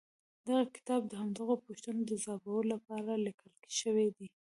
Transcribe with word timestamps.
دغه 0.47 0.63
کتاب 0.75 1.01
د 1.07 1.13
همدغو 1.21 1.55
پوښتنو 1.65 2.01
د 2.07 2.11
ځوابولو 2.23 2.71
لپاره 2.73 3.11
ليکل 3.25 3.51
شوی 3.79 4.07
دی. 4.17 4.27